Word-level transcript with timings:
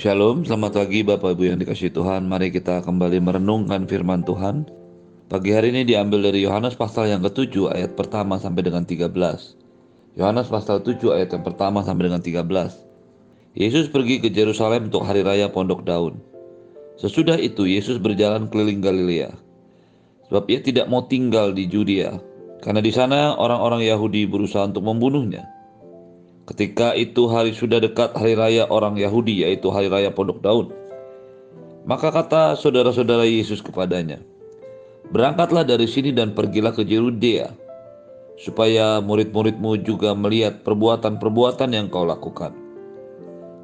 Shalom, 0.00 0.48
selamat 0.48 0.80
pagi 0.80 1.04
Bapak 1.04 1.36
Ibu 1.36 1.52
yang 1.52 1.58
dikasih 1.60 1.92
Tuhan. 1.92 2.24
Mari 2.24 2.48
kita 2.48 2.80
kembali 2.80 3.20
merenungkan 3.20 3.84
firman 3.84 4.24
Tuhan. 4.24 4.64
Pagi 5.28 5.52
hari 5.52 5.76
ini 5.76 5.84
diambil 5.84 6.24
dari 6.24 6.40
Yohanes 6.40 6.72
pasal 6.72 7.12
yang 7.12 7.20
ke-7 7.20 7.68
ayat 7.68 8.00
pertama 8.00 8.40
sampai 8.40 8.64
dengan 8.64 8.88
13. 8.88 9.12
Yohanes 10.16 10.48
pasal 10.48 10.80
7 10.80 11.04
ayat 11.12 11.36
yang 11.36 11.44
pertama 11.44 11.84
sampai 11.84 12.08
dengan 12.08 12.24
13. 12.24 12.48
Yesus 13.52 13.92
pergi 13.92 14.24
ke 14.24 14.32
Yerusalem 14.32 14.88
untuk 14.88 15.04
hari 15.04 15.20
raya 15.20 15.52
Pondok 15.52 15.84
Daun. 15.84 16.16
Sesudah 16.96 17.36
itu 17.36 17.68
Yesus 17.68 18.00
berjalan 18.00 18.48
keliling 18.48 18.80
Galilea. 18.80 19.36
Sebab 20.32 20.48
ia 20.48 20.64
tidak 20.64 20.88
mau 20.88 21.04
tinggal 21.12 21.52
di 21.52 21.68
Judea, 21.68 22.16
karena 22.64 22.80
di 22.80 22.88
sana 22.88 23.36
orang-orang 23.36 23.84
Yahudi 23.84 24.24
berusaha 24.24 24.64
untuk 24.64 24.80
membunuhnya. 24.80 25.59
Ketika 26.50 26.98
itu 26.98 27.30
hari 27.30 27.54
sudah 27.54 27.78
dekat 27.78 28.10
hari 28.18 28.34
raya 28.34 28.66
orang 28.66 28.98
Yahudi 28.98 29.46
yaitu 29.46 29.70
hari 29.70 29.86
raya 29.86 30.10
Pondok 30.10 30.42
Daun. 30.42 30.74
Maka 31.86 32.10
kata 32.10 32.58
saudara-saudara 32.58 33.22
Yesus 33.22 33.62
kepadanya, 33.62 34.18
Berangkatlah 35.14 35.62
dari 35.62 35.86
sini 35.86 36.10
dan 36.10 36.34
pergilah 36.34 36.74
ke 36.74 36.82
Judea, 36.82 37.54
supaya 38.34 38.98
murid-muridmu 38.98 39.78
juga 39.86 40.10
melihat 40.14 40.66
perbuatan-perbuatan 40.66 41.70
yang 41.70 41.86
kau 41.86 42.02
lakukan. 42.02 42.50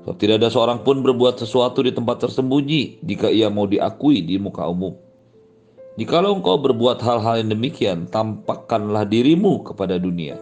Sebab 0.07 0.16
tidak 0.23 0.46
ada 0.46 0.51
seorang 0.55 0.87
pun 0.87 1.02
berbuat 1.02 1.43
sesuatu 1.43 1.82
di 1.82 1.91
tempat 1.91 2.23
tersembunyi 2.23 3.02
jika 3.02 3.27
ia 3.27 3.51
mau 3.51 3.66
diakui 3.66 4.23
di 4.23 4.38
muka 4.38 4.62
umum. 4.62 4.95
Jikalau 5.98 6.38
engkau 6.38 6.55
berbuat 6.62 7.02
hal-hal 7.02 7.43
yang 7.43 7.51
demikian, 7.51 8.07
tampakkanlah 8.07 9.02
dirimu 9.10 9.66
kepada 9.66 9.98
dunia. 9.98 10.38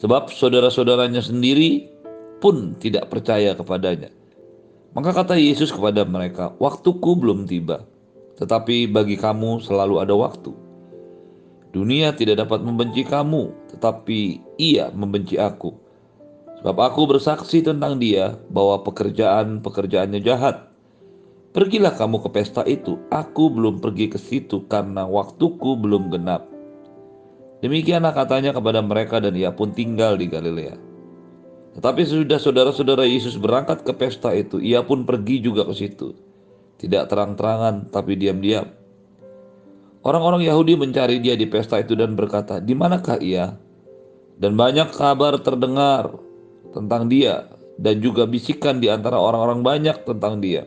Sebab 0.00 0.32
saudara-saudaranya 0.32 1.20
sendiri 1.20 1.84
pun 2.40 2.72
tidak 2.80 3.12
percaya 3.12 3.52
kepadanya. 3.52 4.08
Maka 4.96 5.12
kata 5.12 5.36
Yesus 5.36 5.68
kepada 5.70 6.08
mereka, 6.08 6.56
"Waktuku 6.56 7.20
belum 7.20 7.44
tiba, 7.44 7.84
tetapi 8.40 8.88
bagi 8.88 9.20
kamu 9.20 9.60
selalu 9.60 10.00
ada 10.00 10.16
waktu. 10.16 10.56
Dunia 11.70 12.10
tidak 12.16 12.48
dapat 12.48 12.64
membenci 12.64 13.06
kamu, 13.06 13.76
tetapi 13.76 14.42
ia 14.58 14.90
membenci 14.90 15.38
aku. 15.38 15.70
Sebab 16.58 16.76
aku 16.80 17.06
bersaksi 17.06 17.62
tentang 17.62 18.00
dia 18.00 18.34
bahwa 18.50 18.82
pekerjaan-pekerjaannya 18.82 20.20
jahat. 20.24 20.66
Pergilah 21.54 21.94
kamu 21.94 22.24
ke 22.26 22.28
pesta 22.32 22.66
itu, 22.66 22.98
aku 23.12 23.52
belum 23.52 23.78
pergi 23.78 24.10
ke 24.10 24.18
situ 24.18 24.64
karena 24.66 25.04
waktuku 25.04 25.76
belum 25.76 26.08
genap." 26.10 26.59
Demikianlah 27.60 28.16
katanya 28.16 28.56
kepada 28.56 28.80
mereka 28.80 29.20
dan 29.20 29.36
ia 29.36 29.52
pun 29.52 29.76
tinggal 29.76 30.16
di 30.16 30.32
Galilea. 30.32 30.76
Tetapi 31.76 32.00
sesudah 32.02 32.40
saudara-saudara 32.40 33.04
Yesus 33.06 33.36
berangkat 33.36 33.84
ke 33.84 33.92
pesta 33.94 34.32
itu, 34.34 34.58
ia 34.58 34.82
pun 34.82 35.04
pergi 35.04 35.44
juga 35.44 35.68
ke 35.68 35.74
situ. 35.76 36.16
Tidak 36.80 37.06
terang-terangan, 37.06 37.92
tapi 37.92 38.16
diam-diam. 38.16 38.66
Orang-orang 40.00 40.48
Yahudi 40.48 40.80
mencari 40.80 41.20
dia 41.20 41.36
di 41.36 41.44
pesta 41.44 41.76
itu 41.76 41.92
dan 41.92 42.16
berkata, 42.16 42.58
di 42.58 42.72
manakah 42.72 43.20
ia? 43.20 43.52
Dan 44.40 44.56
banyak 44.56 44.96
kabar 44.96 45.36
terdengar 45.44 46.16
tentang 46.72 47.12
dia 47.12 47.44
dan 47.76 48.00
juga 48.00 48.24
bisikan 48.24 48.80
di 48.80 48.88
antara 48.88 49.20
orang-orang 49.20 49.60
banyak 49.60 49.96
tentang 50.08 50.40
dia. 50.40 50.64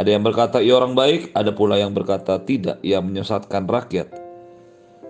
Ada 0.00 0.16
yang 0.16 0.24
berkata 0.24 0.64
ia 0.64 0.72
orang 0.80 0.96
baik, 0.96 1.36
ada 1.36 1.52
pula 1.52 1.76
yang 1.76 1.92
berkata 1.92 2.40
tidak, 2.40 2.80
ia 2.80 3.04
menyesatkan 3.04 3.68
rakyat. 3.68 4.21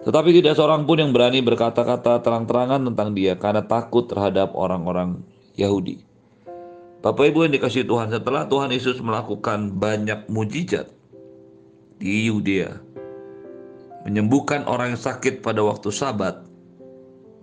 Tetapi 0.03 0.35
tidak 0.35 0.59
seorang 0.59 0.83
pun 0.83 0.99
yang 0.99 1.15
berani 1.15 1.39
berkata-kata 1.47 2.27
terang-terangan 2.27 2.91
tentang 2.91 3.15
dia 3.15 3.39
karena 3.39 3.63
takut 3.63 4.11
terhadap 4.11 4.51
orang-orang 4.59 5.23
Yahudi. 5.55 6.03
Bapak 7.03 7.31
Ibu 7.31 7.47
yang 7.47 7.55
dikasih 7.55 7.87
Tuhan, 7.87 8.11
setelah 8.11 8.47
Tuhan 8.47 8.71
Yesus 8.75 8.99
melakukan 8.99 9.75
banyak 9.79 10.27
mujizat 10.27 10.91
di 12.03 12.31
Yudea, 12.31 12.79
menyembuhkan 14.07 14.67
orang 14.67 14.95
yang 14.95 15.03
sakit 15.03 15.43
pada 15.43 15.63
waktu 15.63 15.91
Sabat, 15.95 16.47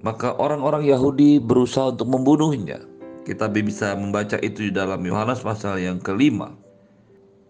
maka 0.04 0.36
orang-orang 0.36 0.88
Yahudi 0.88 1.40
berusaha 1.40 1.92
untuk 1.96 2.12
membunuhnya. 2.12 2.84
Kita 3.28 3.52
bisa 3.52 3.96
membaca 4.00 4.40
itu 4.40 4.68
di 4.68 4.72
dalam 4.72 5.04
Yohanes 5.04 5.44
pasal 5.44 5.80
yang 5.80 6.00
kelima. 6.00 6.56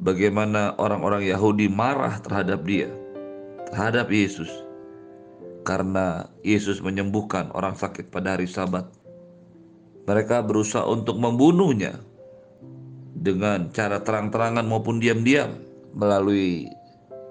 Bagaimana 0.01 0.77
orang-orang 0.81 1.29
Yahudi 1.29 1.69
marah 1.69 2.17
terhadap 2.25 2.65
dia, 2.65 2.89
terhadap 3.69 4.09
Yesus 4.09 4.49
karena 5.63 6.27
Yesus 6.41 6.79
menyembuhkan 6.79 7.51
orang 7.55 7.75
sakit 7.75 8.09
pada 8.09 8.35
hari 8.37 8.47
Sabat. 8.47 8.87
Mereka 10.09 10.41
berusaha 10.47 10.87
untuk 10.89 11.21
membunuhnya 11.21 12.01
dengan 13.13 13.69
cara 13.75 14.01
terang-terangan 14.01 14.65
maupun 14.65 14.97
diam-diam 14.97 15.59
melalui 15.93 16.71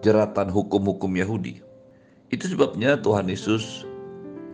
jeratan 0.05 0.53
hukum-hukum 0.53 1.11
Yahudi. 1.19 1.59
Itu 2.29 2.45
sebabnya 2.47 3.01
Tuhan 3.01 3.27
Yesus 3.27 3.89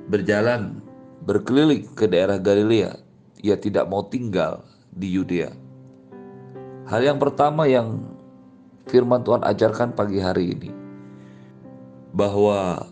berjalan 0.08 0.78
berkeliling 1.26 1.90
ke 1.98 2.06
daerah 2.06 2.38
Galilea. 2.38 2.96
Ia 3.44 3.56
tidak 3.60 3.90
mau 3.90 4.06
tinggal 4.08 4.64
di 4.94 5.10
Yudea. 5.12 5.52
Hal 6.88 7.00
yang 7.02 7.18
pertama 7.20 7.68
yang 7.68 8.00
firman 8.88 9.24
Tuhan 9.24 9.42
ajarkan 9.44 9.96
pagi 9.96 10.20
hari 10.20 10.52
ini 10.54 10.70
bahwa 12.14 12.86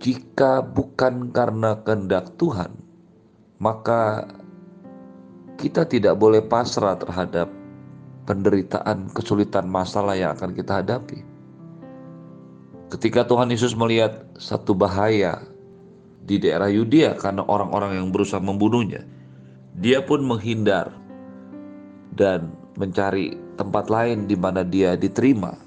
jika 0.00 0.64
bukan 0.64 1.28
karena 1.28 1.76
kehendak 1.84 2.32
Tuhan, 2.40 2.72
maka 3.60 4.24
kita 5.60 5.84
tidak 5.84 6.16
boleh 6.16 6.40
pasrah 6.40 6.96
terhadap 6.96 7.52
penderitaan, 8.24 9.12
kesulitan, 9.12 9.68
masalah 9.68 10.16
yang 10.16 10.32
akan 10.32 10.56
kita 10.56 10.80
hadapi. 10.80 11.20
Ketika 12.88 13.28
Tuhan 13.28 13.52
Yesus 13.52 13.76
melihat 13.76 14.24
satu 14.40 14.72
bahaya 14.72 15.44
di 16.24 16.40
daerah 16.40 16.72
Yudea 16.72 17.14
karena 17.20 17.44
orang-orang 17.44 18.00
yang 18.00 18.08
berusaha 18.08 18.40
membunuhnya, 18.40 19.04
dia 19.76 20.00
pun 20.00 20.24
menghindar 20.24 20.96
dan 22.16 22.50
mencari 22.80 23.36
tempat 23.60 23.92
lain 23.92 24.24
di 24.24 24.34
mana 24.34 24.64
dia 24.64 24.96
diterima. 24.96 25.60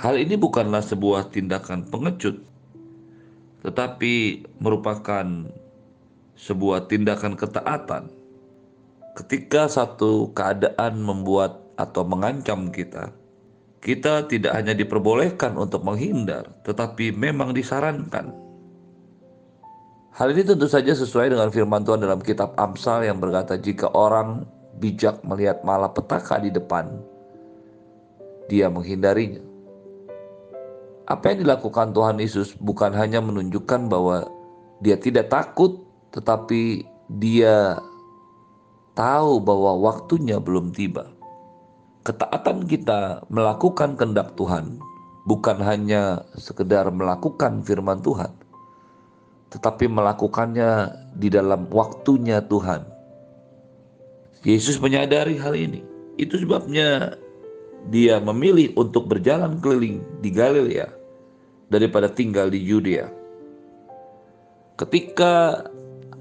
Hal 0.00 0.16
ini 0.16 0.34
bukanlah 0.34 0.80
sebuah 0.80 1.28
tindakan 1.30 1.86
pengecut, 1.92 2.51
tetapi 3.62 4.44
merupakan 4.58 5.26
sebuah 6.34 6.90
tindakan 6.90 7.38
ketaatan. 7.38 8.10
Ketika 9.14 9.70
satu 9.70 10.34
keadaan 10.34 10.98
membuat 11.04 11.62
atau 11.78 12.02
mengancam 12.02 12.72
kita, 12.74 13.12
kita 13.82 14.26
tidak 14.26 14.54
hanya 14.54 14.74
diperbolehkan 14.74 15.54
untuk 15.58 15.86
menghindar, 15.86 16.50
tetapi 16.66 17.14
memang 17.14 17.54
disarankan. 17.54 18.34
Hal 20.12 20.28
ini 20.32 20.44
tentu 20.44 20.68
saja 20.68 20.92
sesuai 20.92 21.32
dengan 21.32 21.48
firman 21.48 21.82
Tuhan 21.84 22.04
dalam 22.04 22.20
kitab 22.20 22.52
Amsal 22.60 23.08
yang 23.08 23.16
berkata 23.16 23.56
jika 23.56 23.88
orang 23.92 24.44
bijak 24.76 25.20
melihat 25.24 25.64
malapetaka 25.64 26.40
di 26.40 26.52
depan, 26.52 27.00
dia 28.48 28.68
menghindarinya. 28.68 29.51
Apa 31.12 31.36
yang 31.36 31.44
dilakukan 31.44 31.92
Tuhan 31.92 32.16
Yesus 32.24 32.56
bukan 32.56 32.96
hanya 32.96 33.20
menunjukkan 33.20 33.92
bahwa 33.92 34.24
dia 34.80 34.96
tidak 34.96 35.28
takut, 35.28 35.84
tetapi 36.08 36.88
dia 37.20 37.76
tahu 38.96 39.36
bahwa 39.44 39.92
waktunya 39.92 40.40
belum 40.40 40.72
tiba. 40.72 41.12
Ketaatan 42.08 42.64
kita 42.64 43.28
melakukan 43.28 43.92
kehendak 44.00 44.32
Tuhan 44.40 44.80
bukan 45.28 45.60
hanya 45.60 46.24
sekedar 46.40 46.88
melakukan 46.88 47.60
firman 47.60 48.00
Tuhan, 48.00 48.32
tetapi 49.52 49.92
melakukannya 49.92 50.96
di 51.12 51.28
dalam 51.28 51.68
waktunya 51.68 52.40
Tuhan. 52.40 52.88
Yesus 54.48 54.80
menyadari 54.80 55.36
hal 55.36 55.52
ini. 55.60 55.84
Itu 56.16 56.40
sebabnya 56.40 57.20
dia 57.92 58.16
memilih 58.16 58.72
untuk 58.80 59.12
berjalan 59.12 59.60
keliling 59.60 60.00
di 60.24 60.32
Galilea 60.32 61.01
daripada 61.72 62.12
tinggal 62.12 62.52
di 62.52 62.60
Yudea. 62.60 63.08
Ketika 64.76 65.64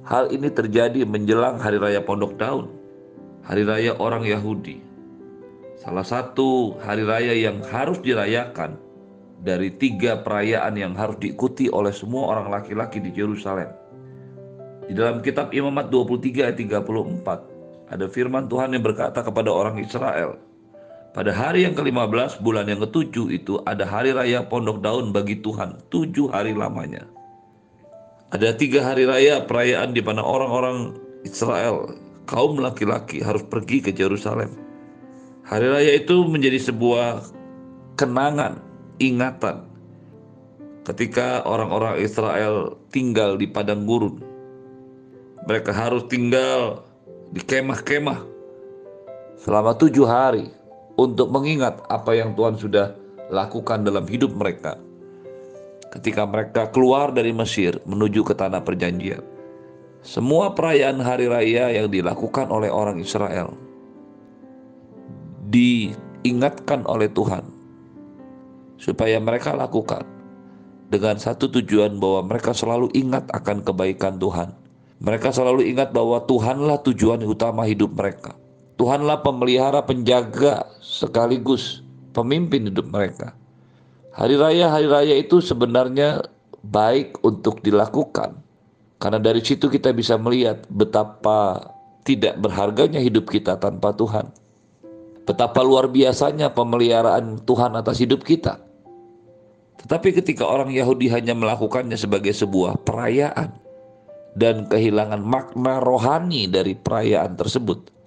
hal 0.08 0.32
ini 0.32 0.48
terjadi 0.48 1.04
menjelang 1.04 1.60
hari 1.60 1.76
raya 1.76 2.00
Pondok 2.00 2.40
Daun, 2.40 2.72
hari 3.44 3.68
raya 3.68 3.92
orang 4.00 4.24
Yahudi, 4.24 4.80
salah 5.76 6.08
satu 6.08 6.80
hari 6.80 7.04
raya 7.04 7.36
yang 7.36 7.60
harus 7.68 8.00
dirayakan 8.00 8.80
dari 9.44 9.76
tiga 9.76 10.24
perayaan 10.24 10.80
yang 10.80 10.94
harus 10.96 11.20
diikuti 11.20 11.68
oleh 11.68 11.92
semua 11.92 12.38
orang 12.38 12.48
laki-laki 12.48 13.04
di 13.04 13.12
Yerusalem. 13.12 13.68
Di 14.88 14.96
dalam 14.96 15.20
kitab 15.20 15.52
Imamat 15.52 15.92
23 15.92 16.48
ayat 16.48 16.58
34 16.60 17.92
ada 17.92 18.06
firman 18.08 18.48
Tuhan 18.48 18.72
yang 18.72 18.86
berkata 18.86 19.20
kepada 19.20 19.52
orang 19.52 19.82
Israel, 19.84 20.40
pada 21.12 21.36
hari 21.36 21.68
yang 21.68 21.76
ke-15 21.76 22.40
bulan 22.40 22.72
yang 22.72 22.80
ke-7 22.88 23.36
itu 23.36 23.60
ada 23.68 23.84
hari 23.84 24.16
raya 24.16 24.48
pondok 24.48 24.80
daun 24.80 25.12
bagi 25.12 25.44
Tuhan. 25.44 25.84
Tujuh 25.92 26.32
hari 26.32 26.56
lamanya. 26.56 27.04
Ada 28.32 28.56
tiga 28.56 28.80
hari 28.80 29.04
raya 29.04 29.44
perayaan 29.44 29.92
di 29.92 30.00
mana 30.00 30.24
orang-orang 30.24 30.96
Israel 31.28 31.92
kaum 32.32 32.56
laki-laki 32.64 33.20
harus 33.20 33.44
pergi 33.44 33.84
ke 33.84 33.92
Yerusalem. 33.92 34.56
Hari 35.44 35.68
raya 35.68 35.92
itu 36.00 36.24
menjadi 36.24 36.72
sebuah 36.72 37.28
kenangan, 38.00 38.64
ingatan 39.04 39.68
ketika 40.88 41.44
orang-orang 41.44 42.00
Israel 42.00 42.80
tinggal 42.96 43.36
di 43.36 43.52
padang 43.52 43.84
gurun. 43.84 44.24
Mereka 45.44 45.76
harus 45.76 46.08
tinggal 46.08 46.88
di 47.36 47.44
kemah-kemah 47.44 48.24
selama 49.44 49.76
tujuh 49.76 50.08
hari 50.08 50.61
untuk 50.96 51.32
mengingat 51.32 51.84
apa 51.88 52.16
yang 52.16 52.36
Tuhan 52.36 52.60
sudah 52.60 52.96
lakukan 53.32 53.88
dalam 53.88 54.04
hidup 54.08 54.36
mereka 54.36 54.76
ketika 55.92 56.24
mereka 56.24 56.72
keluar 56.72 57.12
dari 57.12 57.36
Mesir 57.36 57.80
menuju 57.84 58.24
ke 58.24 58.34
tanah 58.36 58.64
perjanjian. 58.64 59.24
Semua 60.02 60.56
perayaan 60.58 60.98
hari 60.98 61.30
raya 61.30 61.70
yang 61.70 61.92
dilakukan 61.92 62.50
oleh 62.50 62.74
orang 62.74 62.98
Israel 62.98 63.54
diingatkan 65.52 66.88
oleh 66.88 67.12
Tuhan 67.12 67.44
supaya 68.82 69.22
mereka 69.22 69.54
lakukan 69.54 70.08
dengan 70.90 71.22
satu 71.22 71.54
tujuan 71.54 72.02
bahwa 72.02 72.26
mereka 72.26 72.56
selalu 72.56 72.90
ingat 72.98 73.30
akan 73.30 73.62
kebaikan 73.62 74.18
Tuhan. 74.18 74.58
Mereka 75.02 75.30
selalu 75.34 75.70
ingat 75.70 75.94
bahwa 75.94 76.24
Tuhanlah 76.26 76.82
tujuan 76.86 77.22
utama 77.26 77.66
hidup 77.70 77.94
mereka. 77.94 78.41
Tuhanlah 78.82 79.22
pemelihara 79.22 79.86
penjaga 79.86 80.66
sekaligus 80.82 81.86
pemimpin 82.18 82.66
hidup 82.66 82.90
mereka. 82.90 83.38
Hari 84.18 84.42
raya-hari 84.42 84.90
raya 84.90 85.16
itu 85.22 85.38
sebenarnya 85.38 86.26
baik 86.66 87.22
untuk 87.22 87.62
dilakukan. 87.62 88.42
Karena 88.98 89.22
dari 89.22 89.46
situ 89.46 89.70
kita 89.70 89.94
bisa 89.94 90.18
melihat 90.18 90.66
betapa 90.74 91.62
tidak 92.02 92.42
berharganya 92.42 92.98
hidup 92.98 93.30
kita 93.30 93.62
tanpa 93.62 93.94
Tuhan. 93.94 94.34
Betapa 95.30 95.62
luar 95.62 95.86
biasanya 95.86 96.50
pemeliharaan 96.50 97.38
Tuhan 97.46 97.78
atas 97.78 98.02
hidup 98.02 98.26
kita. 98.26 98.58
Tetapi 99.86 100.10
ketika 100.26 100.50
orang 100.50 100.74
Yahudi 100.74 101.06
hanya 101.14 101.38
melakukannya 101.38 102.02
sebagai 102.02 102.34
sebuah 102.34 102.82
perayaan 102.82 103.54
dan 104.34 104.66
kehilangan 104.66 105.22
makna 105.22 105.78
rohani 105.86 106.50
dari 106.50 106.74
perayaan 106.74 107.38
tersebut, 107.38 108.01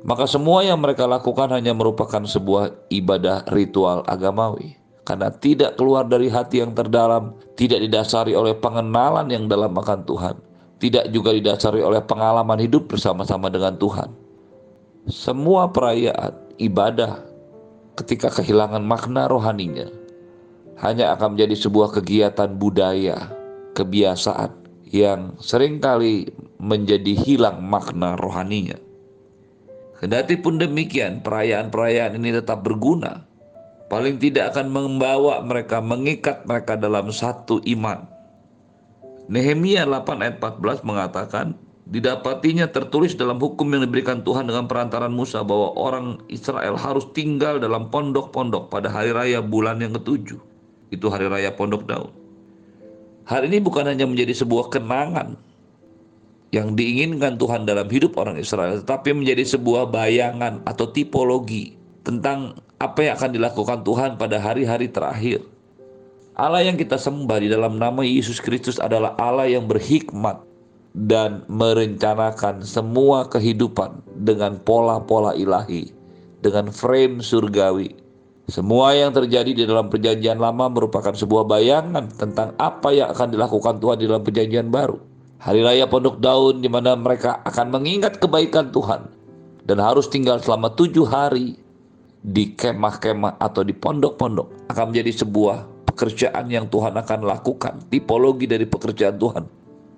maka 0.00 0.24
semua 0.24 0.64
yang 0.64 0.80
mereka 0.80 1.04
lakukan 1.04 1.52
hanya 1.52 1.76
merupakan 1.76 2.24
sebuah 2.24 2.88
ibadah 2.88 3.44
ritual 3.52 4.00
agamawi. 4.08 4.80
Karena 5.04 5.32
tidak 5.32 5.74
keluar 5.74 6.06
dari 6.06 6.30
hati 6.30 6.62
yang 6.62 6.72
terdalam, 6.76 7.34
tidak 7.58 7.82
didasari 7.82 8.36
oleh 8.36 8.54
pengenalan 8.54 9.26
yang 9.26 9.50
dalam 9.50 9.74
akan 9.74 10.06
Tuhan, 10.06 10.36
tidak 10.78 11.10
juga 11.10 11.34
didasari 11.34 11.82
oleh 11.82 11.98
pengalaman 12.04 12.62
hidup 12.62 12.86
bersama-sama 12.86 13.50
dengan 13.50 13.74
Tuhan. 13.74 14.08
Semua 15.10 15.66
perayaan 15.72 16.36
ibadah 16.62 17.26
ketika 17.98 18.30
kehilangan 18.30 18.84
makna 18.84 19.26
rohaninya 19.26 19.88
hanya 20.80 21.12
akan 21.12 21.36
menjadi 21.36 21.56
sebuah 21.68 21.92
kegiatan 22.00 22.56
budaya, 22.56 23.34
kebiasaan 23.76 24.52
yang 24.88 25.36
sering 25.42 25.82
kali 25.82 26.32
menjadi 26.56 27.12
hilang 27.12 27.60
makna 27.60 28.16
rohaninya. 28.16 28.89
Kendati 30.00 30.40
pun 30.40 30.56
demikian, 30.56 31.20
perayaan-perayaan 31.20 32.16
ini 32.16 32.32
tetap 32.32 32.64
berguna. 32.64 33.28
Paling 33.92 34.16
tidak 34.16 34.56
akan 34.56 34.72
membawa 34.72 35.44
mereka, 35.44 35.84
mengikat 35.84 36.48
mereka 36.48 36.80
dalam 36.80 37.12
satu 37.12 37.60
iman. 37.68 38.08
Nehemia 39.28 39.84
8 39.84 40.24
ayat 40.24 40.36
14 40.40 40.88
mengatakan, 40.88 41.52
didapatinya 41.84 42.64
tertulis 42.72 43.12
dalam 43.12 43.36
hukum 43.36 43.68
yang 43.76 43.84
diberikan 43.84 44.24
Tuhan 44.24 44.48
dengan 44.48 44.64
perantaran 44.64 45.12
Musa 45.12 45.44
bahwa 45.44 45.76
orang 45.76 46.16
Israel 46.32 46.80
harus 46.80 47.04
tinggal 47.12 47.60
dalam 47.60 47.92
pondok-pondok 47.92 48.72
pada 48.72 48.88
hari 48.88 49.12
raya 49.12 49.44
bulan 49.44 49.84
yang 49.84 49.92
ketujuh. 50.00 50.40
Itu 50.88 51.12
hari 51.12 51.28
raya 51.28 51.52
pondok 51.52 51.84
daun. 51.84 52.08
Hal 53.28 53.44
ini 53.44 53.60
bukan 53.60 53.84
hanya 53.84 54.08
menjadi 54.08 54.32
sebuah 54.32 54.72
kenangan 54.72 55.49
yang 56.50 56.74
diinginkan 56.74 57.38
Tuhan 57.38 57.62
dalam 57.62 57.86
hidup 57.86 58.18
orang 58.18 58.34
Israel, 58.38 58.82
tetapi 58.82 59.14
menjadi 59.14 59.46
sebuah 59.46 59.86
bayangan 59.90 60.66
atau 60.66 60.90
tipologi 60.90 61.78
tentang 62.02 62.58
apa 62.82 63.06
yang 63.06 63.14
akan 63.14 63.30
dilakukan 63.38 63.78
Tuhan 63.86 64.10
pada 64.18 64.42
hari-hari 64.42 64.90
terakhir. 64.90 65.46
Allah 66.34 66.66
yang 66.66 66.74
kita 66.74 66.98
sembah 66.98 67.38
di 67.38 67.48
dalam 67.52 67.78
nama 67.78 68.02
Yesus 68.02 68.42
Kristus 68.42 68.82
adalah 68.82 69.14
Allah 69.20 69.46
yang 69.46 69.70
berhikmat 69.70 70.42
dan 70.90 71.46
merencanakan 71.46 72.66
semua 72.66 73.30
kehidupan 73.30 74.02
dengan 74.26 74.58
pola-pola 74.58 75.38
ilahi, 75.38 75.94
dengan 76.42 76.74
frame 76.74 77.22
surgawi. 77.22 77.94
Semua 78.50 78.90
yang 78.98 79.14
terjadi 79.14 79.54
di 79.54 79.62
dalam 79.62 79.86
perjanjian 79.86 80.42
lama 80.42 80.66
merupakan 80.66 81.14
sebuah 81.14 81.46
bayangan 81.46 82.10
tentang 82.18 82.58
apa 82.58 82.90
yang 82.90 83.14
akan 83.14 83.30
dilakukan 83.30 83.78
Tuhan 83.78 83.96
di 84.02 84.04
dalam 84.10 84.26
perjanjian 84.26 84.66
baru 84.74 85.09
hari 85.40 85.64
raya 85.64 85.88
Pondok 85.88 86.20
Daun 86.20 86.60
di 86.60 86.68
mana 86.68 86.92
mereka 86.94 87.40
akan 87.48 87.72
mengingat 87.72 88.20
kebaikan 88.20 88.68
Tuhan 88.70 89.08
dan 89.64 89.80
harus 89.80 90.06
tinggal 90.12 90.36
selama 90.44 90.76
tujuh 90.76 91.08
hari 91.08 91.56
di 92.20 92.52
kemah-kemah 92.52 93.40
atau 93.40 93.64
di 93.64 93.72
pondok-pondok 93.72 94.68
akan 94.68 94.84
menjadi 94.92 95.24
sebuah 95.24 95.88
pekerjaan 95.88 96.52
yang 96.52 96.68
Tuhan 96.68 96.92
akan 96.92 97.24
lakukan 97.24 97.80
tipologi 97.88 98.44
dari 98.44 98.68
pekerjaan 98.68 99.16
Tuhan 99.16 99.44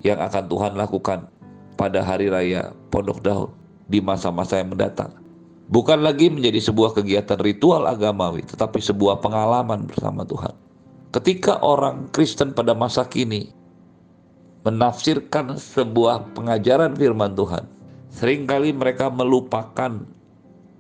yang 0.07 0.23
akan 0.23 0.45
Tuhan 0.47 0.73
lakukan 0.79 1.27
pada 1.75 2.07
hari 2.07 2.31
raya 2.31 2.71
Pondok 2.95 3.19
Daun 3.27 3.51
di 3.91 3.99
masa-masa 3.99 4.63
yang 4.63 4.71
mendatang. 4.71 5.11
Bukan 5.67 6.05
lagi 6.07 6.31
menjadi 6.31 6.63
sebuah 6.63 6.95
kegiatan 6.95 7.43
ritual 7.43 7.91
agamawi 7.91 8.47
tetapi 8.47 8.79
sebuah 8.79 9.19
pengalaman 9.19 9.91
bersama 9.91 10.23
Tuhan. 10.23 10.55
Ketika 11.11 11.59
orang 11.67 12.07
Kristen 12.15 12.55
pada 12.55 12.79
masa 12.79 13.03
kini 13.11 13.51
menafsirkan 14.63 15.59
sebuah 15.59 16.35
pengajaran 16.39 16.95
firman 16.95 17.35
Tuhan, 17.35 17.67
sering 18.11 18.47
kali 18.47 18.71
mereka 18.71 19.11
melupakan 19.11 20.03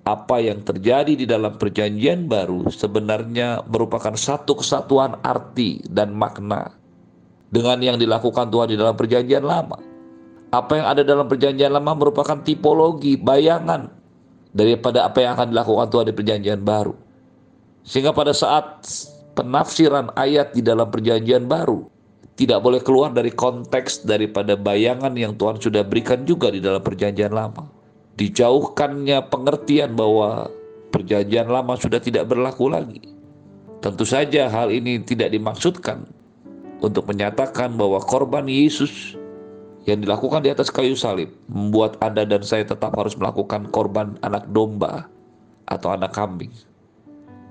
apa 0.02 0.37
yang 0.43 0.67
terjadi 0.67 1.14
di 1.14 1.26
dalam 1.26 1.55
perjanjian 1.55 2.26
baru 2.26 2.67
sebenarnya 2.75 3.62
merupakan 3.70 4.19
satu 4.19 4.58
kesatuan 4.58 5.14
arti 5.23 5.79
dan 5.87 6.11
makna 6.11 6.75
dengan 7.55 7.79
yang 7.79 7.96
dilakukan 8.00 8.50
Tuhan 8.50 8.75
di 8.75 8.76
dalam 8.81 8.99
perjanjian 8.99 9.44
lama. 9.46 9.79
Apa 10.52 10.73
yang 10.81 10.87
ada 10.88 11.02
dalam 11.05 11.28
perjanjian 11.28 11.73
lama 11.73 11.93
merupakan 11.96 12.40
tipologi, 12.40 13.17
bayangan 13.17 13.88
daripada 14.52 15.08
apa 15.08 15.20
yang 15.20 15.32
akan 15.37 15.49
dilakukan 15.52 15.87
Tuhan 15.88 16.06
di 16.09 16.14
perjanjian 16.16 16.61
baru. 16.61 16.95
Sehingga 17.85 18.12
pada 18.12 18.37
saat 18.37 18.85
penafsiran 19.38 20.12
ayat 20.16 20.52
di 20.52 20.61
dalam 20.61 20.88
perjanjian 20.92 21.49
baru, 21.49 21.91
tidak 22.42 22.58
boleh 22.58 22.82
keluar 22.82 23.14
dari 23.14 23.30
konteks 23.30 24.02
daripada 24.02 24.58
bayangan 24.58 25.14
yang 25.14 25.38
Tuhan 25.38 25.62
sudah 25.62 25.87
berikan 25.87 26.26
juga 26.26 26.50
di 26.50 26.58
dalam 26.58 26.82
perjanjian 26.82 27.30
lama. 27.30 27.70
Dijauhkannya 28.18 29.30
pengertian 29.30 29.94
bahwa 29.94 30.50
perjanjian 30.90 31.46
lama 31.46 31.78
sudah 31.78 32.02
tidak 32.02 32.26
berlaku 32.26 32.66
lagi. 32.66 32.99
Tentu 33.78 34.02
saja 34.02 34.50
hal 34.50 34.75
ini 34.75 34.99
tidak 35.06 35.30
dimaksudkan 35.30 36.02
untuk 36.82 37.06
menyatakan 37.06 37.78
bahwa 37.78 38.02
korban 38.02 38.50
Yesus 38.50 39.14
yang 39.87 40.02
dilakukan 40.02 40.42
di 40.42 40.50
atas 40.50 40.70
kayu 40.70 40.99
salib 40.99 41.30
membuat 41.46 41.94
Anda 42.02 42.26
dan 42.26 42.42
saya 42.42 42.66
tetap 42.66 42.94
harus 42.99 43.14
melakukan 43.14 43.70
korban 43.70 44.18
anak 44.26 44.50
domba 44.50 45.06
atau 45.70 45.94
anak 45.94 46.11
kambing. 46.11 46.50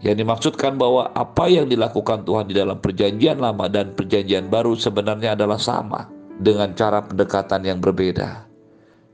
Yang 0.02 0.26
dimaksudkan 0.26 0.82
bahwa 0.82 1.14
apa 1.14 1.46
yang 1.46 1.70
dilakukan 1.70 2.26
Tuhan 2.26 2.50
di 2.50 2.58
dalam 2.58 2.82
perjanjian 2.82 3.38
lama 3.38 3.70
dan 3.70 3.94
perjanjian 3.94 4.50
baru 4.50 4.74
sebenarnya 4.74 5.38
adalah 5.38 5.62
sama 5.62 6.10
dengan 6.42 6.74
cara 6.74 7.06
pendekatan 7.06 7.62
yang 7.62 7.78
berbeda. 7.78 8.50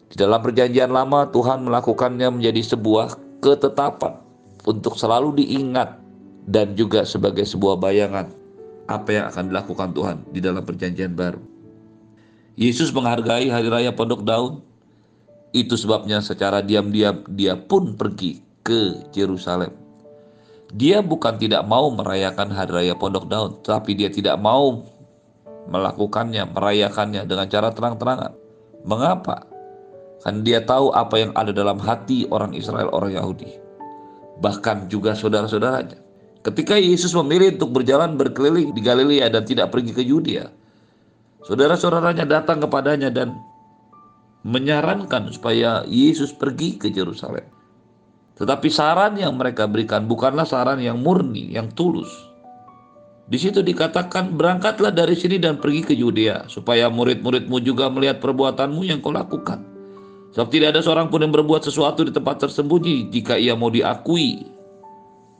Di 0.07 0.15
dalam 0.15 0.39
perjanjian 0.39 0.87
lama 0.87 1.27
Tuhan 1.27 1.67
melakukannya 1.67 2.39
menjadi 2.39 2.63
sebuah 2.71 3.19
ketetapan 3.43 4.15
untuk 4.63 4.95
selalu 4.95 5.43
diingat 5.43 5.99
dan 6.47 6.71
juga 6.79 7.03
sebagai 7.03 7.43
sebuah 7.43 7.75
bayangan 7.75 8.31
apa 8.87 9.09
yang 9.11 9.25
akan 9.27 9.51
dilakukan 9.51 9.89
Tuhan 9.91 10.17
di 10.31 10.39
dalam 10.39 10.63
perjanjian 10.63 11.11
baru. 11.11 11.43
Yesus 12.55 12.95
menghargai 12.95 13.51
hari 13.51 13.67
raya 13.67 13.91
Pondok 13.91 14.23
Daun. 14.23 14.63
Itu 15.51 15.75
sebabnya 15.79 16.19
secara 16.23 16.59
diam-diam 16.63 17.23
dia 17.35 17.55
pun 17.55 17.95
pergi 17.95 18.43
ke 18.63 18.99
Yerusalem 19.15 19.86
dia 20.75 20.99
bukan 20.99 21.39
tidak 21.39 21.63
mau 21.63 21.87
merayakan 21.93 22.51
hari 22.51 22.71
raya 22.71 22.93
Pondok 22.97 23.31
Daun, 23.31 23.63
tapi 23.63 23.95
dia 23.95 24.11
tidak 24.11 24.35
mau 24.35 24.83
melakukannya, 25.71 26.43
merayakannya 26.51 27.23
dengan 27.23 27.47
cara 27.47 27.71
terang-terangan. 27.71 28.35
Mengapa? 28.83 29.47
Kan 30.23 30.43
dia 30.43 30.59
tahu 30.63 30.91
apa 30.91 31.15
yang 31.19 31.31
ada 31.39 31.55
dalam 31.55 31.79
hati 31.79 32.27
orang 32.27 32.51
Israel, 32.51 32.91
orang 32.91 33.15
Yahudi. 33.15 33.47
Bahkan 34.43 34.91
juga 34.91 35.15
saudara-saudaranya. 35.15 36.03
Ketika 36.43 36.79
Yesus 36.79 37.11
memilih 37.15 37.59
untuk 37.59 37.79
berjalan 37.79 38.15
berkeliling 38.15 38.71
di 38.71 38.81
Galilea 38.83 39.27
dan 39.31 39.43
tidak 39.43 39.71
pergi 39.71 39.91
ke 39.91 40.03
Yudea, 40.03 40.47
saudara-saudaranya 41.43 42.23
datang 42.27 42.63
kepadanya 42.63 43.11
dan 43.11 43.35
menyarankan 44.47 45.31
supaya 45.31 45.83
Yesus 45.87 46.31
pergi 46.31 46.79
ke 46.79 46.87
Yerusalem. 46.87 47.56
Tetapi 48.37 48.69
saran 48.69 49.17
yang 49.17 49.33
mereka 49.33 49.65
berikan 49.65 50.05
bukanlah 50.05 50.45
saran 50.45 50.77
yang 50.77 51.01
murni, 51.01 51.57
yang 51.57 51.73
tulus. 51.73 52.09
Di 53.27 53.35
situ 53.35 53.59
dikatakan, 53.59 54.39
berangkatlah 54.39 54.93
dari 54.93 55.17
sini 55.17 55.35
dan 55.35 55.59
pergi 55.59 55.83
ke 55.83 55.93
Yudea, 55.97 56.47
supaya 56.47 56.87
murid-muridmu 56.87 57.59
juga 57.59 57.91
melihat 57.91 58.23
perbuatanmu 58.23 58.87
yang 58.87 59.03
kau 59.03 59.11
lakukan. 59.11 59.65
Sebab 60.31 60.47
tidak 60.53 60.77
ada 60.77 60.81
seorang 60.85 61.11
pun 61.11 61.25
yang 61.25 61.33
berbuat 61.33 61.65
sesuatu 61.65 62.07
di 62.07 62.13
tempat 62.13 62.45
tersembunyi 62.45 63.11
jika 63.11 63.35
ia 63.35 63.57
mau 63.57 63.73
diakui 63.73 64.47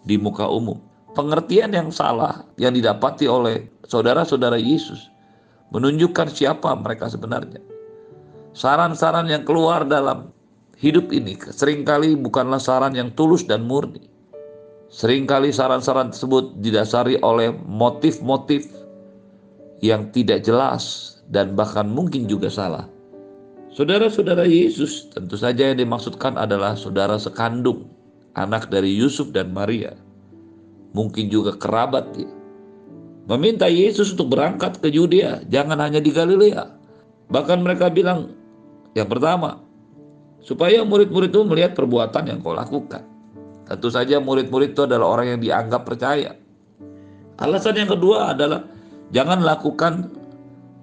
di 0.03 0.15
muka 0.19 0.49
umum. 0.49 0.81
Pengertian 1.13 1.71
yang 1.71 1.93
salah 1.93 2.43
yang 2.59 2.75
didapati 2.75 3.29
oleh 3.29 3.71
saudara-saudara 3.87 4.59
Yesus 4.59 5.07
menunjukkan 5.71 6.33
siapa 6.33 6.75
mereka 6.75 7.07
sebenarnya. 7.07 7.61
Saran-saran 8.57 9.29
yang 9.29 9.45
keluar 9.45 9.85
dalam 9.85 10.33
hidup 10.77 11.09
ini 11.09 11.33
sering 11.49 11.81
kali 11.81 12.13
bukanlah 12.13 12.61
saran 12.61 12.93
yang 12.93 13.09
tulus 13.17 13.45
dan 13.45 13.65
murni. 13.65 14.05
Seringkali 14.87 15.51
saran-saran 15.51 16.15
tersebut 16.15 16.63
didasari 16.63 17.19
oleh 17.19 17.51
motif-motif 17.67 18.71
yang 19.83 20.07
tidak 20.15 20.47
jelas 20.47 21.17
dan 21.27 21.59
bahkan 21.59 21.91
mungkin 21.91 22.23
juga 22.23 22.47
salah. 22.47 22.87
Saudara-saudara 23.75 24.47
Yesus 24.47 25.11
tentu 25.11 25.35
saja 25.35 25.69
yang 25.69 25.77
dimaksudkan 25.83 26.39
adalah 26.39 26.79
saudara 26.79 27.19
sekandung, 27.19 27.91
anak 28.39 28.71
dari 28.71 28.95
Yusuf 28.95 29.35
dan 29.35 29.51
Maria. 29.51 29.91
Mungkin 30.95 31.27
juga 31.27 31.53
kerabat 31.59 32.15
dia. 32.15 32.31
Meminta 33.27 33.67
Yesus 33.67 34.15
untuk 34.15 34.39
berangkat 34.39 34.79
ke 34.79 34.87
Yudea, 34.87 35.43
jangan 35.51 35.83
hanya 35.83 35.99
di 35.99 36.15
Galilea. 36.15 36.63
Bahkan 37.27 37.59
mereka 37.59 37.91
bilang, 37.91 38.31
yang 38.95 39.11
pertama, 39.11 39.66
supaya 40.47 40.79
murid-murid 40.87 41.35
itu 41.35 41.43
melihat 41.43 41.75
perbuatan 41.75 42.23
yang 42.31 42.39
kau 42.39 42.55
lakukan. 42.55 43.03
Tentu 43.67 43.91
saja 43.91 44.23
murid-murid 44.23 44.71
itu 44.71 44.87
adalah 44.87 45.19
orang 45.19 45.35
yang 45.35 45.39
dianggap 45.43 45.83
percaya. 45.83 46.39
Alasan 47.43 47.75
yang 47.83 47.91
kedua 47.91 48.31
adalah 48.31 48.63
jangan 49.11 49.43
lakukan 49.43 50.07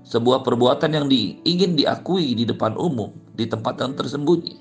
sebuah 0.04 0.44
perbuatan 0.44 0.92
yang 0.92 1.06
di, 1.08 1.40
ingin 1.48 1.80
diakui 1.80 2.36
di 2.36 2.44
depan 2.44 2.76
umum, 2.76 3.08
di 3.32 3.48
tempat 3.48 3.80
yang 3.80 3.96
tersembunyi. 3.96 4.60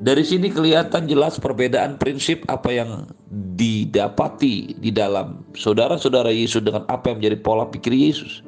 Dari 0.00 0.24
sini 0.24 0.50
kelihatan 0.50 1.06
jelas 1.06 1.36
perbedaan 1.36 2.00
prinsip 2.00 2.42
apa 2.50 2.72
yang 2.72 3.06
didapati 3.54 4.74
di 4.80 4.90
dalam 4.90 5.44
saudara-saudara 5.54 6.32
Yesus 6.32 6.64
dengan 6.64 6.88
apa 6.88 7.12
yang 7.12 7.22
menjadi 7.22 7.38
pola 7.38 7.68
pikir 7.68 7.92
Yesus. 7.92 8.40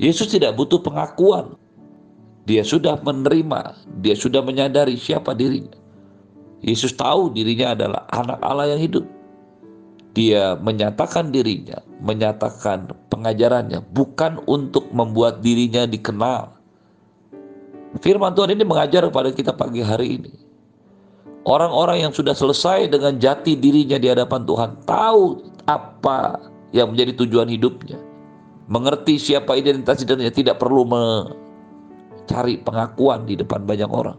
Yesus 0.00 0.32
tidak 0.32 0.56
butuh 0.56 0.80
pengakuan. 0.80 1.59
Dia 2.48 2.64
sudah 2.64 2.96
menerima, 3.00 3.76
dia 4.00 4.16
sudah 4.16 4.40
menyadari 4.40 4.96
siapa 4.96 5.36
dirinya. 5.36 5.76
Yesus 6.60 6.92
tahu 6.92 7.32
dirinya 7.32 7.72
adalah 7.72 8.02
anak 8.12 8.38
Allah 8.44 8.76
yang 8.76 8.80
hidup. 8.80 9.06
Dia 10.12 10.58
menyatakan 10.58 11.30
dirinya, 11.30 11.78
menyatakan 12.02 12.90
pengajarannya, 13.08 13.80
bukan 13.94 14.42
untuk 14.50 14.90
membuat 14.90 15.40
dirinya 15.40 15.86
dikenal. 15.86 16.50
Firman 18.02 18.34
Tuhan 18.34 18.54
ini 18.54 18.64
mengajar 18.66 19.06
kepada 19.06 19.30
kita 19.30 19.54
pagi 19.54 19.82
hari 19.82 20.18
ini. 20.18 20.32
Orang-orang 21.46 22.04
yang 22.04 22.12
sudah 22.12 22.36
selesai 22.36 22.92
dengan 22.92 23.16
jati 23.16 23.56
dirinya 23.56 23.96
di 23.96 24.12
hadapan 24.12 24.44
Tuhan, 24.44 24.70
tahu 24.84 25.40
apa 25.64 26.50
yang 26.76 26.92
menjadi 26.92 27.24
tujuan 27.24 27.48
hidupnya, 27.48 27.96
mengerti 28.68 29.16
siapa 29.16 29.56
identitas 29.56 30.04
dan 30.04 30.20
tidak 30.30 30.60
perlu 30.60 30.84
cari 32.30 32.62
pengakuan 32.62 33.26
di 33.26 33.34
depan 33.34 33.66
banyak 33.66 33.90
orang. 33.90 34.14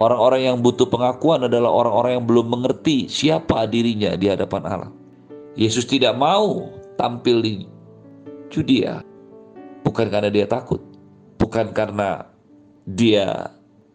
Orang-orang 0.00 0.40
yang 0.44 0.56
butuh 0.64 0.88
pengakuan 0.88 1.44
adalah 1.44 1.68
orang-orang 1.72 2.20
yang 2.20 2.26
belum 2.28 2.46
mengerti 2.52 3.08
siapa 3.08 3.68
dirinya 3.68 4.16
di 4.16 4.28
hadapan 4.28 4.62
Allah. 4.64 4.92
Yesus 5.56 5.88
tidak 5.88 6.16
mau 6.16 6.68
tampil 7.00 7.40
di 7.40 7.54
Judea 8.52 9.00
bukan 9.84 10.12
karena 10.12 10.28
dia 10.28 10.44
takut, 10.44 10.80
bukan 11.40 11.72
karena 11.72 12.28
dia 12.84 13.52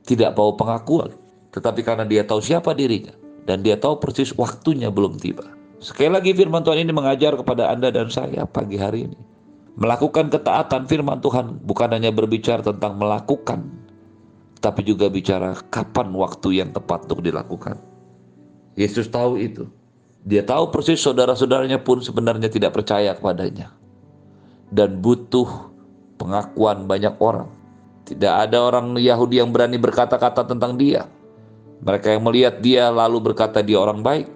tidak 0.10 0.33
mau 0.33 0.57
pengakuan, 0.57 1.13
tetapi 1.53 1.86
karena 1.86 2.05
dia 2.05 2.25
tahu 2.25 2.41
siapa 2.41 2.74
dirinya 2.74 3.13
dan 3.45 3.62
dia 3.62 3.77
tahu 3.77 4.01
persis 4.01 4.33
waktunya 4.33 4.89
belum 4.89 5.21
tiba. 5.21 5.45
Sekali 5.81 6.13
lagi 6.13 6.33
firman 6.33 6.62
Tuhan 6.62 6.81
ini 6.81 6.93
mengajar 6.93 7.38
kepada 7.38 7.74
Anda 7.74 7.89
dan 7.89 8.10
saya 8.10 8.45
pagi 8.45 8.77
hari 8.77 9.10
ini. 9.10 9.30
Melakukan 9.79 10.27
ketaatan 10.27 10.83
firman 10.87 11.23
Tuhan 11.23 11.63
bukan 11.63 11.89
hanya 11.95 12.11
berbicara 12.11 12.59
tentang 12.59 12.99
melakukan, 12.99 13.71
tapi 14.59 14.83
juga 14.83 15.07
bicara 15.07 15.55
kapan 15.71 16.11
waktu 16.11 16.59
yang 16.59 16.69
tepat 16.75 17.07
untuk 17.07 17.23
dilakukan. 17.23 17.79
Yesus 18.75 19.07
tahu 19.07 19.39
itu. 19.39 19.67
Dia 20.21 20.45
tahu 20.45 20.69
persis 20.69 21.01
saudara-saudaranya 21.01 21.81
pun 21.81 22.03
sebenarnya 22.03 22.51
tidak 22.51 22.77
percaya 22.77 23.17
kepadanya. 23.17 23.73
Dan 24.69 25.01
butuh 25.01 25.73
pengakuan 26.21 26.85
banyak 26.85 27.17
orang. 27.17 27.49
Tidak 28.05 28.29
ada 28.29 28.61
orang 28.61 28.99
Yahudi 29.01 29.41
yang 29.41 29.49
berani 29.49 29.81
berkata-kata 29.81 30.45
tentang 30.45 30.77
dia. 30.77 31.09
Mereka 31.81 32.13
yang 32.13 32.23
melihat 32.27 32.61
dia 32.61 32.93
lalu 32.93 33.33
berkata 33.33 33.65
dia 33.65 33.81
orang 33.81 34.05
baik. 34.05 34.29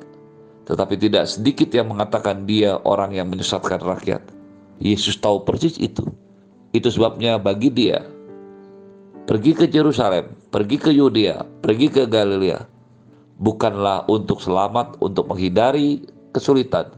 Tetapi 0.65 0.97
tidak 0.97 1.29
sedikit 1.29 1.69
yang 1.69 1.93
mengatakan 1.93 2.49
dia 2.49 2.81
orang 2.81 3.13
yang 3.13 3.29
menyesatkan 3.29 3.77
rakyat. 3.77 4.25
Yesus 4.79 5.15
tahu 5.20 5.44
persis 5.48 5.79
itu. 5.79 6.03
Itu 6.75 6.91
sebabnya 6.91 7.39
bagi 7.39 7.72
dia, 7.72 8.03
pergi 9.24 9.55
ke 9.55 9.65
Yerusalem, 9.72 10.36
pergi 10.51 10.75
ke 10.75 10.91
Yudea, 10.91 11.48
pergi 11.63 11.88
ke 11.88 12.03
Galilea, 12.03 12.67
bukanlah 13.39 14.03
untuk 14.12 14.44
selamat, 14.44 15.00
untuk 15.00 15.32
menghindari 15.32 16.03
kesulitan, 16.36 16.91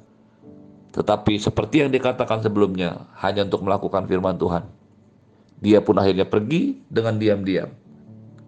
tetapi 0.97 1.37
seperti 1.37 1.85
yang 1.85 1.93
dikatakan 1.93 2.41
sebelumnya, 2.41 3.05
hanya 3.21 3.45
untuk 3.45 3.61
melakukan 3.61 4.09
firman 4.09 4.33
Tuhan. 4.41 4.65
Dia 5.61 5.77
pun 5.81 6.01
akhirnya 6.01 6.25
pergi 6.25 6.81
dengan 6.89 7.21
diam-diam, 7.21 7.69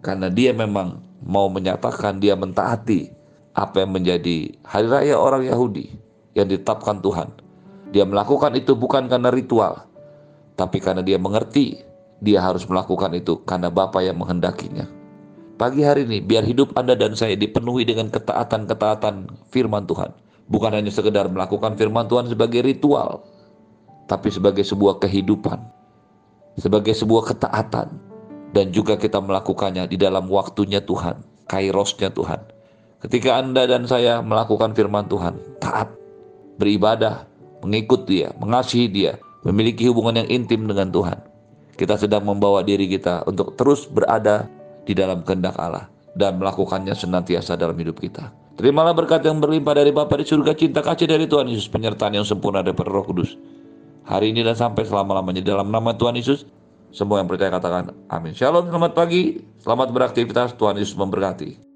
karena 0.02 0.26
dia 0.26 0.50
memang 0.50 0.98
mau 1.22 1.46
menyatakan 1.46 2.18
dia 2.18 2.34
mentaati 2.34 3.06
apa 3.54 3.86
yang 3.86 3.94
menjadi 3.94 4.50
hari 4.66 4.86
raya 4.90 5.14
orang 5.14 5.46
Yahudi 5.46 5.94
yang 6.34 6.46
ditetapkan 6.50 7.02
Tuhan 7.02 7.28
dia 7.90 8.06
melakukan 8.06 8.54
itu 8.54 8.78
bukan 8.78 9.10
karena 9.10 9.30
ritual, 9.34 9.86
tapi 10.54 10.78
karena 10.78 11.02
dia 11.02 11.18
mengerti 11.18 11.90
dia 12.20 12.44
harus 12.44 12.68
melakukan 12.68 13.16
itu 13.16 13.40
karena 13.48 13.72
Bapa 13.72 14.04
yang 14.04 14.20
menghendakinya. 14.20 14.86
Pagi 15.56 15.84
hari 15.84 16.08
ini, 16.08 16.24
biar 16.24 16.44
hidup 16.44 16.72
Anda 16.72 16.96
dan 16.96 17.12
saya 17.16 17.36
dipenuhi 17.36 17.84
dengan 17.84 18.08
ketaatan-ketaatan 18.08 19.28
firman 19.52 19.84
Tuhan. 19.84 20.12
Bukan 20.48 20.72
hanya 20.72 20.88
sekedar 20.88 21.28
melakukan 21.28 21.76
firman 21.76 22.08
Tuhan 22.08 22.32
sebagai 22.32 22.64
ritual, 22.64 23.24
tapi 24.08 24.32
sebagai 24.32 24.64
sebuah 24.64 24.98
kehidupan, 25.04 25.60
sebagai 26.56 26.96
sebuah 26.96 27.36
ketaatan, 27.36 27.92
dan 28.56 28.66
juga 28.72 28.96
kita 28.96 29.20
melakukannya 29.20 29.86
di 29.86 30.00
dalam 30.00 30.26
waktunya 30.32 30.80
Tuhan, 30.82 31.22
kairosnya 31.46 32.10
Tuhan. 32.10 32.40
Ketika 33.04 33.38
Anda 33.38 33.68
dan 33.68 33.86
saya 33.86 34.18
melakukan 34.24 34.74
firman 34.74 35.06
Tuhan, 35.06 35.38
taat, 35.62 35.92
beribadah, 36.58 37.29
mengikut 37.64 38.08
dia, 38.08 38.32
mengasihi 38.40 38.88
dia, 38.88 39.16
memiliki 39.44 39.88
hubungan 39.88 40.20
yang 40.24 40.28
intim 40.28 40.68
dengan 40.68 40.92
Tuhan. 40.92 41.18
Kita 41.76 41.96
sedang 41.96 42.28
membawa 42.28 42.60
diri 42.60 42.84
kita 42.84 43.24
untuk 43.24 43.56
terus 43.56 43.88
berada 43.88 44.44
di 44.84 44.92
dalam 44.92 45.24
kehendak 45.24 45.56
Allah 45.56 45.88
dan 46.12 46.36
melakukannya 46.36 46.92
senantiasa 46.92 47.56
dalam 47.56 47.76
hidup 47.78 48.00
kita. 48.02 48.28
Terimalah 48.60 48.92
berkat 48.92 49.24
yang 49.24 49.40
berlimpah 49.40 49.72
dari 49.72 49.88
Bapa 49.88 50.20
di 50.20 50.28
surga, 50.28 50.52
cinta 50.52 50.84
kasih 50.84 51.08
dari 51.08 51.24
Tuhan 51.24 51.48
Yesus, 51.48 51.72
penyertaan 51.72 52.20
yang 52.20 52.28
sempurna 52.28 52.60
dari 52.60 52.76
Roh 52.76 53.06
Kudus. 53.08 53.40
Hari 54.04 54.36
ini 54.36 54.44
dan 54.44 54.52
sampai 54.58 54.84
selama-lamanya 54.84 55.40
dalam 55.40 55.72
nama 55.72 55.96
Tuhan 55.96 56.20
Yesus, 56.20 56.44
semua 56.92 57.24
yang 57.24 57.28
percaya 57.30 57.48
katakan 57.48 57.96
amin. 58.12 58.36
Shalom, 58.36 58.68
selamat 58.68 58.92
pagi, 58.92 59.40
selamat 59.64 59.88
beraktivitas, 59.94 60.52
Tuhan 60.60 60.76
Yesus 60.76 60.98
memberkati. 60.98 61.69